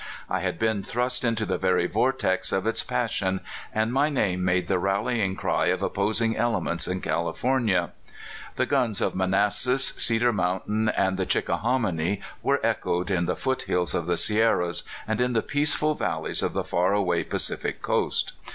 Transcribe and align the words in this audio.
I 0.31 0.39
had 0.39 0.57
been 0.57 0.81
thrust 0.81 1.23
into 1.23 1.45
the 1.45 1.59
very 1.59 1.85
vortex 1.85 2.51
of 2.51 2.65
its 2.65 2.81
passion, 2.81 3.39
and 3.71 3.93
my 3.93 4.09
name 4.09 4.43
made 4.43 4.67
the 4.67 4.79
rallying 4.79 5.35
cry 5.35 5.67
of 5.67 5.83
opposing 5.83 6.35
elements 6.35 6.87
in 6.87 7.01
California. 7.01 7.91
The 8.55 8.65
guns 8.65 8.99
of 8.99 9.13
Manassas, 9.13 9.93
Cedar 9.97 10.33
Mountain, 10.33 10.89
and 10.89 11.17
the 11.17 11.27
Chickahominy, 11.27 12.19
were 12.41 12.59
echoed 12.65 13.11
in 13.11 13.27
the 13.27 13.35
foot 13.35 13.61
hills 13.61 13.93
of 13.93 14.07
the 14.07 14.17
Sierras, 14.17 14.81
and 15.07 15.21
in 15.21 15.33
the 15.33 15.43
peaceful 15.43 15.93
valleys 15.93 16.41
of 16.41 16.53
the 16.53 16.63
far 16.63 16.93
away 16.93 17.23
Pacific 17.23 17.83
Coast. 17.83 18.33